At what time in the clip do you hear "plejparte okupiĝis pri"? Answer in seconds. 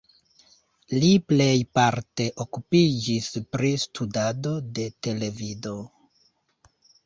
1.33-3.71